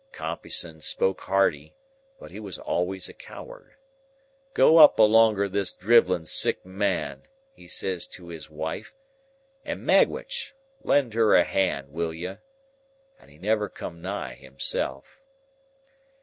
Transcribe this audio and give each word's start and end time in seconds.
"Compeyson 0.11 0.81
spoke 0.81 1.21
hardy, 1.21 1.75
but 2.19 2.31
he 2.31 2.39
was 2.39 2.57
always 2.57 3.07
a 3.07 3.13
coward. 3.13 3.75
'Go 4.55 4.77
up 4.77 4.97
alonger 4.97 5.47
this 5.47 5.75
drivelling 5.75 6.25
sick 6.25 6.65
man,' 6.65 7.27
he 7.53 7.67
says 7.67 8.07
to 8.07 8.29
his 8.29 8.49
wife, 8.49 8.95
'and 9.63 9.85
Magwitch, 9.85 10.55
lend 10.81 11.13
her 11.13 11.35
a 11.35 11.43
hand, 11.43 11.89
will 11.91 12.15
you?' 12.15 12.39
But 13.19 13.29
he 13.29 13.37
never 13.37 13.69
come 13.69 14.01
nigh 14.01 14.33
himself. 14.33 15.19